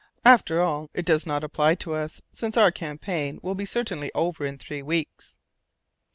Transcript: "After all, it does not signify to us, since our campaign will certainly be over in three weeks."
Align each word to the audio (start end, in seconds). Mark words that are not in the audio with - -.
"After 0.25 0.59
all, 0.63 0.89
it 0.95 1.05
does 1.05 1.27
not 1.27 1.43
signify 1.43 1.75
to 1.75 1.93
us, 1.93 2.23
since 2.31 2.57
our 2.57 2.71
campaign 2.71 3.39
will 3.43 3.63
certainly 3.67 4.07
be 4.07 4.11
over 4.15 4.43
in 4.47 4.57
three 4.57 4.81
weeks." 4.81 5.37